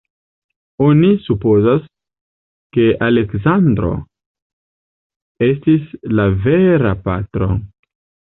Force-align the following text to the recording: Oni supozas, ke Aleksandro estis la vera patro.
Oni 0.83 1.09
supozas, 1.25 1.83
ke 2.77 2.87
Aleksandro 3.09 3.93
estis 5.49 5.93
la 6.21 6.27
vera 6.47 6.97
patro. 7.07 7.51